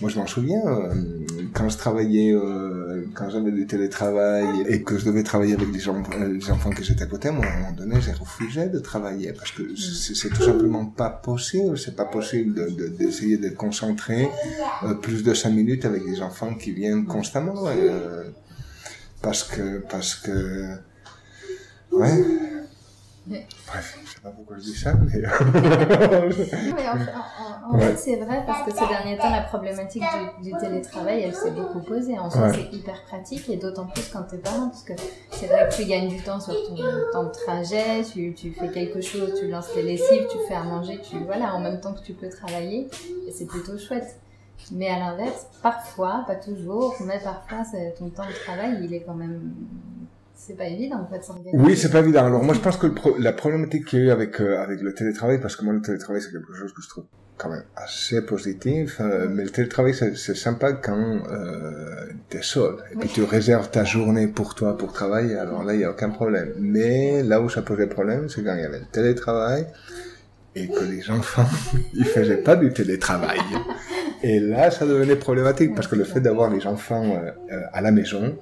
[0.00, 0.94] Moi, je m'en souviens euh,
[1.52, 5.80] quand je travaillais, euh, quand j'avais du télétravail et que je devais travailler avec les,
[5.80, 7.30] gens, les enfants que j'étais à côté.
[7.30, 11.10] Moi, à un moment donné, j'ai refusé de travailler parce que c'est tout simplement pas
[11.10, 11.76] possible.
[11.78, 14.28] C'est pas possible de d'essayer de, d'être concentré
[15.02, 17.66] plus de cinq minutes avec des enfants qui viennent constamment.
[17.66, 18.30] Euh,
[19.22, 20.76] parce que, parce que,
[21.92, 22.55] ouais.
[23.26, 25.20] Bref, je sais pas pourquoi je dis ça, mais...
[25.20, 27.80] mais en, en, en ouais.
[27.88, 30.04] fait, c'est vrai parce que ces derniers temps, la problématique
[30.42, 32.16] du, du télétravail, elle s'est beaucoup posée.
[32.18, 32.52] En soi, ouais.
[32.54, 34.92] c'est hyper pratique et d'autant plus quand t'es parent, parce que
[35.32, 36.76] c'est vrai que tu gagnes du temps sur ton
[37.12, 40.62] temps de trajet, tu, tu fais quelque chose, tu lances tes lessives, tu fais à
[40.62, 42.88] manger, tu, voilà, en même temps que tu peux travailler,
[43.26, 44.20] et c'est plutôt chouette.
[44.72, 47.62] Mais à l'inverse, parfois, pas toujours, mais parfois,
[47.98, 49.52] ton temps de travail, il est quand même
[50.36, 51.22] c'est pas évident en fait.
[51.54, 52.26] Oui, c'est pas évident.
[52.26, 54.80] Alors moi je pense que pro la problématique qu'il y a eu avec euh, avec
[54.82, 57.04] le télétravail, parce que moi le télétravail c'est quelque chose que je trouve
[57.38, 62.96] quand même assez positif, euh, mais le télétravail c'est sympa quand euh, t'es seul et
[62.96, 63.00] oui.
[63.00, 65.36] puis tu réserves ta journée pour toi pour travailler.
[65.36, 66.52] Alors là il y a aucun problème.
[66.58, 69.66] Mais là où ça posait problème, c'est quand il y avait le télétravail
[70.54, 71.48] et que les enfants
[71.94, 73.40] ils faisaient pas du télétravail.
[74.22, 77.90] Et là ça devenait problématique parce que le fait d'avoir les enfants euh, à la
[77.90, 78.38] maison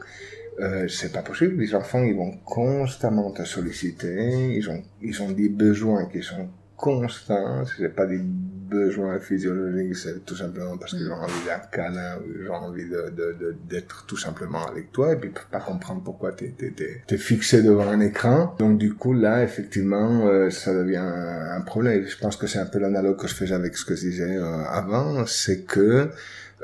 [0.60, 1.56] euh, c'est pas possible.
[1.60, 4.54] Les enfants, ils vont constamment te solliciter.
[4.56, 7.64] Ils ont, ils ont des besoins qui sont constants.
[7.76, 12.42] C'est pas des besoins physiologiques, c'est tout simplement parce qu'ils ont envie d'un câlin, ou
[12.42, 15.60] ils ont envie de, de, d'être tout simplement avec toi, et puis ils peuvent pas
[15.60, 18.56] comprendre pourquoi t'es, t'es, t'es, t'es fixé devant un écran.
[18.58, 22.04] Donc du coup, là, effectivement, euh, ça devient un problème.
[22.06, 24.36] Je pense que c'est un peu l'analogue que je faisais avec ce que je disais
[24.36, 26.10] euh, avant, c'est que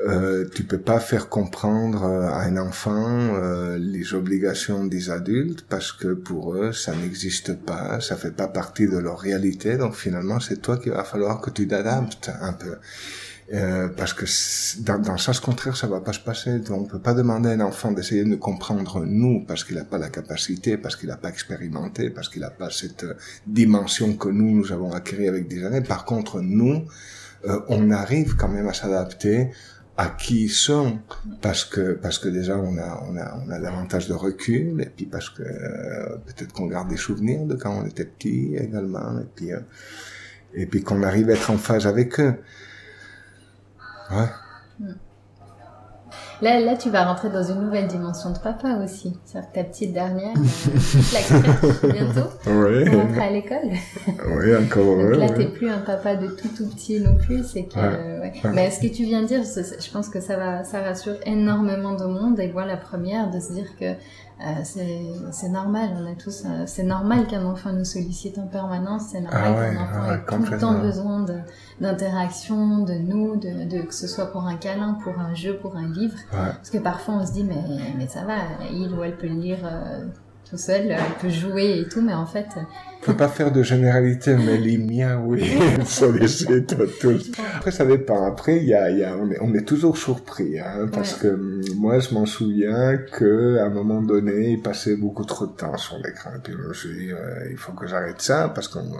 [0.07, 5.65] euh, tu peux pas faire comprendre euh, à un enfant euh, les obligations des adultes
[5.69, 9.77] parce que pour eux ça n'existe pas, ça fait pas partie de leur réalité.
[9.77, 12.77] Donc finalement c'est toi qu'il va falloir que tu t'adaptes un peu.
[13.53, 14.25] Euh, parce que
[14.81, 16.59] dans, dans le sens contraire, ça va pas se passer.
[16.59, 19.75] Donc, on peut pas demander à un enfant d'essayer de nous comprendre nous parce qu'il
[19.75, 23.05] n'a pas la capacité, parce qu'il n'a pas expérimenté, parce qu'il n'a pas cette
[23.45, 25.81] dimension que nous nous avons acquis avec des années.
[25.81, 26.85] Par contre, nous,
[27.67, 29.49] on arrive quand même à s'adapter
[29.97, 30.99] à qui ils sont
[31.41, 34.85] parce que parce que déjà on a on a on a davantage de recul et
[34.85, 39.19] puis parce que euh, peut-être qu'on garde des souvenirs de quand on était petit également
[39.19, 39.59] et puis euh,
[40.53, 42.35] et puis qu'on arrive à être en phase avec eux
[44.11, 44.29] ouais
[44.79, 44.93] hmm.
[46.41, 49.13] Là, là, tu vas rentrer dans une nouvelle dimension de papa aussi.
[49.25, 52.85] C'est-à-dire que ta petite dernière, euh, bientôt, oui.
[52.85, 53.69] pour rentrer à l'école.
[54.07, 54.97] oui, encore.
[54.97, 57.43] Donc là, t'es plus un papa de tout tout petit non plus.
[57.43, 58.33] C'est que, ouais.
[58.53, 61.93] Mais ce que tu viens de dire, je pense que ça va, ça rassure énormément
[61.93, 62.39] de monde.
[62.39, 63.93] Et voilà, la première, de se dire que
[64.63, 69.21] c'est normal, on a tous, euh, c'est normal qu'un enfant nous sollicite en permanence, c'est
[69.21, 71.25] normal ah qu'un enfant ait tout le temps besoin
[71.79, 75.75] d'interaction, de, nous, de, de, que ce soit pour un câlin, pour un jeu, pour
[75.75, 76.17] un livre.
[76.31, 77.63] Parce que parfois on se dit, mais,
[77.97, 78.37] mais ça va,
[78.71, 80.05] il ou elle peut lire euh,
[80.49, 82.47] tout seul, elle peut jouer et tout, mais en fait,
[83.01, 85.43] on peut pas faire de généralité, mais les miens, oui,
[85.85, 87.31] sollicitent tous.
[87.55, 88.27] Après, ça dépend.
[88.27, 91.29] Après, il y a, y a, on est, on est toujours surpris, hein, parce que
[91.29, 95.53] hum, moi, je m'en souviens que à un moment donné, il passait beaucoup trop de
[95.53, 96.29] temps sur l'écran.
[96.35, 98.91] Et puis, je me suis dit, euh, il faut que j'arrête ça, parce qu'on,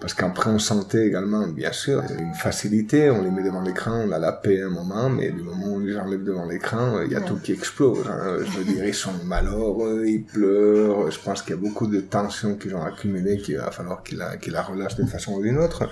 [0.00, 3.08] parce qu'après, on sentait également, bien sûr, une facilité.
[3.10, 5.76] On les met devant l'écran, on a la paix un moment, mais du moment où
[5.76, 8.04] on les enlève devant l'écran, il y a tout qui explose.
[8.08, 8.38] Hein.
[8.44, 11.08] Je veux dire, ils sont malheureux, ils pleurent.
[11.08, 14.18] Je pense qu'il y a beaucoup de tensions qu'ils ont accumulées qu'il va falloir qu'il
[14.18, 15.88] la, qu'il la relâche d'une façon ou d'une autre.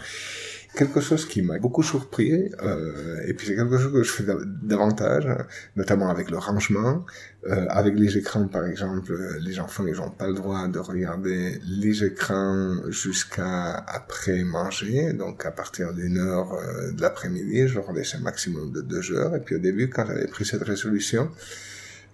[0.74, 4.24] Quelque chose qui m'a beaucoup surpris, euh, et puis c'est quelque chose que je fais
[4.62, 5.28] davantage,
[5.76, 7.04] notamment avec le rangement,
[7.46, 11.60] euh, avec les écrans par exemple, les enfants ils n'ont pas le droit de regarder
[11.82, 17.92] les écrans jusqu'à après manger, donc à partir d'une heure euh, de l'après-midi, je leur
[17.92, 21.30] laisse un maximum de deux heures, et puis au début quand j'avais pris cette résolution,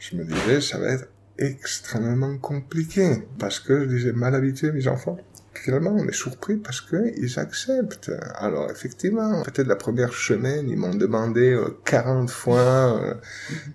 [0.01, 1.07] je me disais ça va être
[1.39, 5.17] extrêmement compliqué parce que je disais mal habitué mes enfants
[5.65, 8.11] finalement, on est surpris parce qu'ils acceptent.
[8.37, 13.15] Alors, effectivement, peut-être la première semaine, ils m'ont demandé 40 euh, fois euh,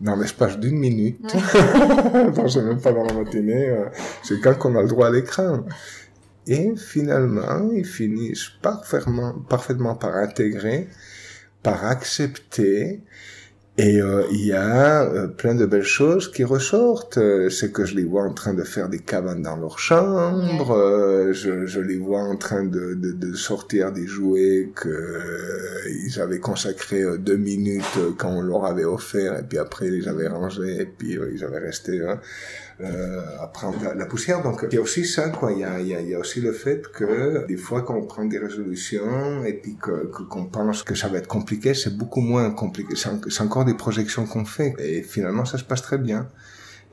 [0.02, 1.22] dans l'espace d'une minute.
[2.36, 3.69] non, c'est même pas dans la matinée.
[3.69, 3.86] Euh,
[4.24, 5.65] c'est quand qu'on a le droit à l'écran.
[6.48, 10.89] Et finalement, ils finissent parfaitement, parfaitement par intégrer,
[11.62, 13.02] par accepter,
[13.76, 17.18] et euh, il y a euh, plein de belles choses qui ressortent.
[17.18, 21.32] Euh, c'est que je les vois en train de faire des cabanes dans leur chambre.
[21.32, 26.40] je, je, les vois en train de, de, de sortir des jouets qu'ils ils avaient
[26.40, 29.40] consacré deux minutes quand on leur avait offert.
[29.40, 30.82] Et puis après, ils les avaient rangés.
[30.82, 32.20] Et puis ils avaient resté hein,
[32.73, 34.42] euh, à prendre la, poussière.
[34.42, 35.52] Donc il y a aussi ça, quoi.
[35.52, 38.06] Il y a, y a, y a aussi le fait que des fois quand on
[38.06, 42.22] prend des résolutions et puis que qu'on pense que ça va être compliqué, c'est beaucoup
[42.22, 42.96] moins compliqué.
[42.96, 46.28] C'est encore des projections qu'on fait et finalement ça se passe très bien.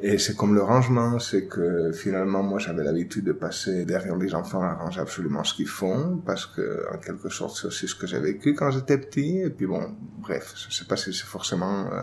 [0.03, 4.35] Et c'est comme le rangement, c'est que finalement moi j'avais l'habitude de passer derrière les
[4.35, 7.95] enfants à ranger absolument ce qu'ils font parce que en quelque sorte c'est aussi ce
[7.95, 9.41] que j'ai vécu quand j'étais petit.
[9.41, 12.01] Et puis bon, bref, je sais pas si c'est forcément euh,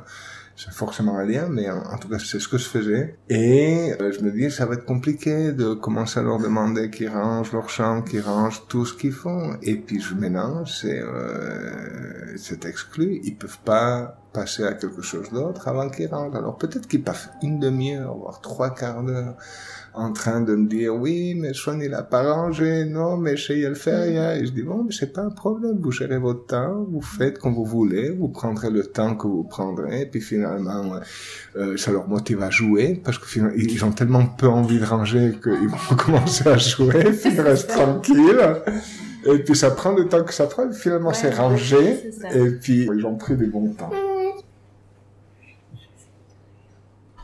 [0.58, 3.15] c'est forcément un lien, mais en, tout cas, c'est ce que je faisais.
[3.30, 7.10] Et euh, je me dis, ça va être compliqué de commencer à leur demander qu'ils
[7.10, 9.56] rangent leur chambre, qu'ils rangent tout ce qu'ils font.
[9.62, 13.20] Et puis, je mélange, c'est, euh, exclu.
[13.24, 16.36] Ils peuvent pas passer à quelque chose d'autre avant qu'ils rangent.
[16.36, 19.36] Alors, peut-être qu'ils passent une demi-heure, voire trois quarts d'heure
[19.97, 23.73] en train de me dire oui mais Sean il a pas rangé non mais chez
[23.73, 26.86] fait rien et je dis bon mais c'est pas un problème vous gérez votre temps
[26.88, 31.00] vous faites comme vous voulez vous prendrez le temps que vous prendrez et puis finalement
[31.56, 34.86] euh, ça leur motive à jouer parce que finalement ils ont tellement peu envie de
[34.86, 38.62] ranger qu'ils vont commencer à jouer puis ils restent tranquilles.
[39.26, 40.71] Et puis ça prend le temps que ça prend.
[40.71, 43.91] Finalement c'est rangé et puis ils ont pris des bons temps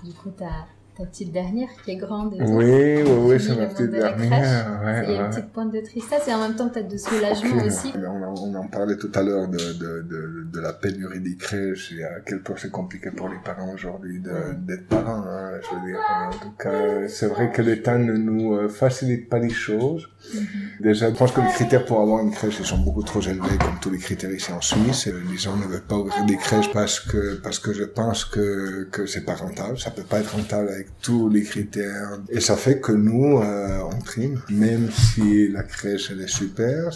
[0.04, 2.36] du coup t'as ta petite dernière qui est grande.
[2.36, 4.82] Et oui, oui, oui, c'est ma petite dernière.
[4.84, 7.92] Ouais, une petite pointe de tristesse et en même temps peut-être de soulagement aussi.
[7.96, 12.04] On, en parlait tout à l'heure de, de, de, de, la pénurie des crèches et
[12.04, 15.24] à quel point c'est compliqué pour les parents aujourd'hui d'être parents.
[15.26, 19.30] Hein, je veux dire, en tout cas, c'est vrai que l'État ne nous euh, facilite
[19.30, 20.10] pas les choses.
[20.24, 20.82] Mm-hmm.
[20.82, 23.58] Déjà, je pense que les critères pour avoir une crèche ils sont beaucoup trop élevés,
[23.60, 25.08] comme tous les critères ici en Suisse.
[25.08, 28.88] Les gens ne veulent pas ouvrir des crèches parce que parce que je pense que
[28.92, 29.80] que c'est pas rentable.
[29.80, 32.20] Ça peut pas être rentable avec tous les critères.
[32.30, 36.90] Et ça fait que nous, euh, on prime, même si la crèche elle est super,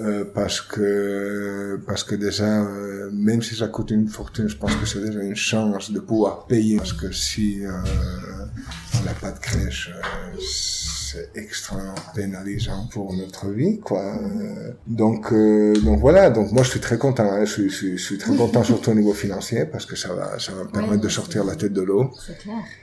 [0.00, 4.74] euh, parce que parce que déjà euh, même si ça coûte une fortune je pense
[4.76, 7.60] que c'est déjà une chance de pouvoir payer parce que si
[9.00, 10.40] on n'a pas de crèche euh,
[11.10, 14.16] c'est extrêmement pénalisant pour notre vie, quoi.
[14.16, 16.30] Euh, donc, euh, donc voilà.
[16.30, 17.24] Donc moi, je suis très content.
[17.32, 17.44] Hein.
[17.44, 20.52] Je, suis, je, suis, très content surtout au niveau financier parce que ça va, ça
[20.52, 22.10] va me permettre de sortir la tête de l'eau.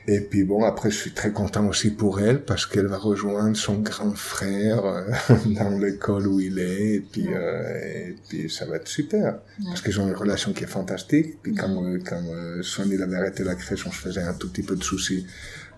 [0.08, 3.56] Et puis bon, après, je suis très content aussi pour elle parce qu'elle va rejoindre
[3.56, 5.03] son grand frère euh,
[5.45, 6.95] dans l'école où il est.
[6.95, 10.67] Et puis, et puis ça va être super parce qu'ils ont une relation qui est
[10.67, 11.41] fantastique.
[11.41, 12.23] Puis quand, quand
[12.62, 15.25] Sony avait arrêté la crèche, on se faisait un tout petit peu de soucis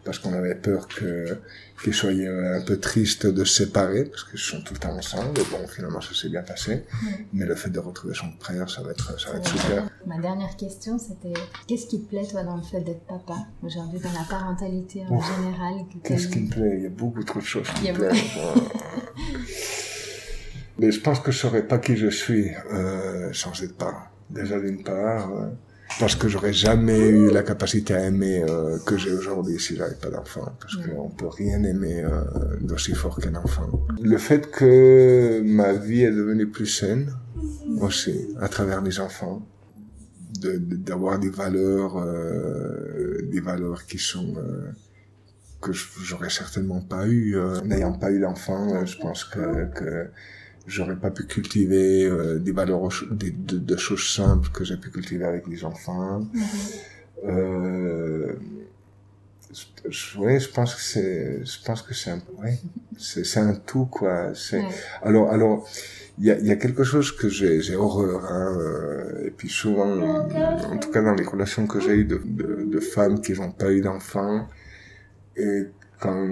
[0.04, 1.38] parce qu'on avait peur que
[1.84, 5.40] qu'ils soient un peu tristes de se séparer parce qu'ils sont tout le temps ensemble.
[5.40, 6.86] Et bon, finalement, ça s'est bien passé.
[7.34, 9.90] Mais le fait de retrouver son frère, ça va être, ça va être super.
[10.06, 11.34] Ma dernière question, c'était
[11.68, 13.48] qu'est-ce qui te plaît toi dans le fait d'être papa?
[13.64, 16.76] Aujourd'hui, dans la parentalité en général Qu'est-ce qui me plaît?
[16.78, 18.24] Il y a beaucoup trop de choses qui me plaisent.
[20.80, 24.06] Mais je pense que je saurais pas qui je suis euh, sans être parent.
[24.30, 25.32] Déjà d'une part.
[25.34, 25.50] Euh,
[26.00, 29.96] parce que j'aurais jamais eu la capacité à aimer euh, que j'ai aujourd'hui si j'avais
[29.96, 30.48] pas d'enfant.
[30.60, 32.22] Parce qu'on peut rien aimer euh,
[32.62, 33.70] d'aussi fort qu'un enfant.
[34.02, 37.14] Le fait que ma vie est devenue plus saine
[37.82, 39.46] aussi à travers les enfants
[40.42, 44.72] d'avoir de, des valeurs euh, des valeurs qui sont euh,
[45.62, 50.10] que j'aurais certainement pas eu euh, n'ayant pas eu d'enfant je pense que, que
[50.68, 54.90] j'aurais pas pu cultiver euh, des valeurs des, de, de, choses simples que j'ai pu
[54.92, 56.20] cultiver avec les enfants.
[56.20, 56.42] Mm
[57.26, 58.34] euh,
[59.90, 62.60] je, ouais, je pense que c'est, je pense que c'est un, ouais,
[62.98, 64.34] c'est, c'est un tout quoi.
[64.36, 64.64] C'est,
[65.02, 65.68] alors, alors,
[66.20, 68.26] il y a, y a quelque chose que j'ai, j'ai horreur.
[68.26, 72.22] Hein, euh, et puis souvent, en tout cas dans les relations que j'ai eues de,
[72.24, 74.48] de, de femmes qui n'ont pas eu d'enfants
[75.36, 75.64] et
[76.00, 76.28] quand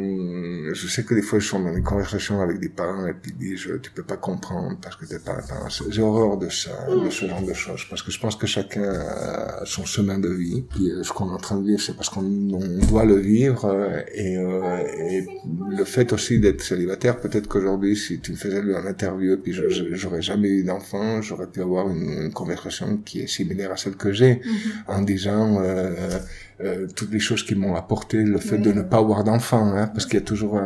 [0.74, 3.34] je sais que des fois je suis dans des conversations avec des parents et puis
[3.40, 5.68] ils disent tu peux pas comprendre parce que t'es pas un parent.
[5.90, 8.84] J'ai horreur de ça, de ce genre de choses parce que je pense que chacun
[8.84, 10.64] a son chemin de vie.
[10.70, 13.66] Puis euh, ce qu'on est en train de vivre, c'est parce qu'on doit le vivre
[13.66, 14.78] euh, et, euh,
[15.10, 15.26] et
[15.70, 17.20] le fait aussi d'être célibataire.
[17.20, 19.54] Peut-être qu'aujourd'hui, si tu me faisais un interview puis
[19.92, 24.12] j'aurais jamais eu d'enfant, j'aurais pu avoir une, conversation qui est similaire à celle que
[24.12, 24.72] j'ai mm-hmm.
[24.88, 26.20] en disant euh,
[26.60, 29.88] euh, toutes les choses qui m'ont apporté le fait de ne pas avoir d'enfant, hein,
[29.88, 30.60] parce qu'il y a toujours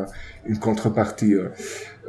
[0.45, 1.34] une contrepartie.
[1.34, 1.49] Euh,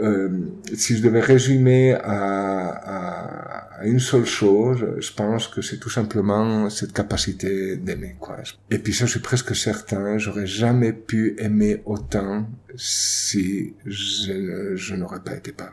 [0.01, 0.29] euh,
[0.73, 5.91] si je devais résumer à, à, à, une seule chose, je pense que c'est tout
[5.91, 8.17] simplement cette capacité d'aimer.
[8.21, 8.37] Quoi.
[8.71, 14.95] Et puis ça, je suis presque certain, j'aurais jamais pu aimer autant si je, je
[14.95, 15.73] n'aurais pas été parent.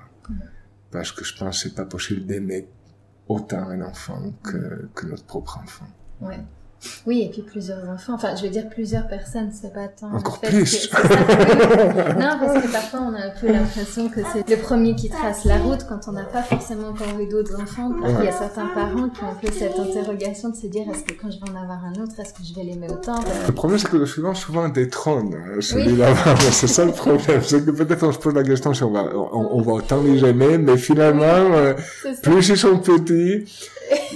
[0.92, 2.68] Parce que je pense que c'est pas possible d'aimer
[3.28, 5.86] autant un enfant que, que notre propre enfant.
[6.22, 6.40] Ouais.
[7.06, 8.14] Oui, et puis plusieurs enfants.
[8.14, 10.14] Enfin, je veux dire plusieurs personnes, c'est pas tant.
[10.14, 10.90] Encore plus.
[10.94, 15.46] non, parce que parfois on a un peu l'impression que c'est le premier qui trace
[15.46, 17.92] la route quand on n'a pas forcément encore eu d'autres enfants.
[18.04, 21.04] Il y a certains parents qui ont un peu cette interrogation de se dire est-ce
[21.04, 23.20] que quand je vais en avoir un autre, est-ce que je vais l'aimer autant?
[23.48, 26.14] Le problème, c'est que le suivant souvent détrône hein, celui-là.
[26.52, 27.42] c'est ça le problème.
[27.44, 30.24] C'est que peut-être on se pose la question si on va, on, va autant les
[30.26, 31.74] aimer, mais finalement, euh,
[32.22, 33.46] plus ils sont petits,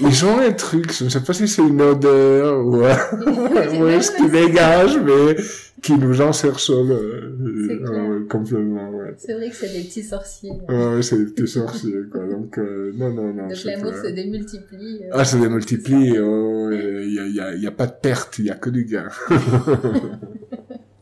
[0.01, 2.93] ils ont un truc, je ne sais pas si c'est une odeur ou, euh,
[4.01, 5.35] ce qui dégage, mais
[5.83, 8.89] qui nous encercelle euh, euh, complètement.
[8.89, 9.13] Ouais.
[9.17, 10.53] C'est vrai que c'est des petits sorciers.
[10.69, 12.25] Ouais, c'est des petits sorciers, quoi.
[12.25, 13.49] Donc, euh, non, non, non.
[13.49, 15.01] Donc l'amour se démultiplie.
[15.11, 16.17] Ah, se démultiplie.
[16.19, 18.69] Oh, il y a, y, a, y a pas de perte, il y a que
[18.69, 19.09] du gain.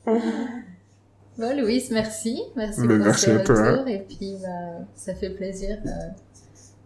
[0.05, 2.41] bon, Louis, merci.
[2.57, 3.87] Merci pour merci ce retour.
[3.87, 5.77] Et puis, bah, ça fait plaisir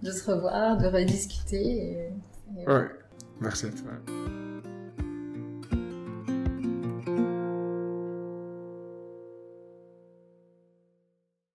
[0.05, 2.09] de se revoir, de rediscuter.
[2.57, 2.67] Et, et...
[2.69, 2.89] Ouais,
[3.41, 3.91] merci à toi.